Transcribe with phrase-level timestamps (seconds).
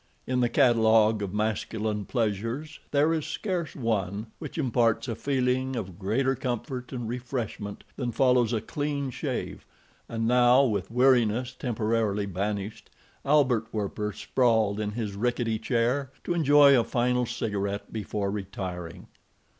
[0.25, 5.99] In the catalog of masculine pleasures there is scarce one which imparts a feeling of
[5.99, 9.63] greater comfort and refreshment than follows a clean shave,
[10.09, 12.89] and now, with weariness temporarily banished,
[13.23, 19.05] Albert Werper sprawled in his rickety chair to enjoy a final cigaret before retiring.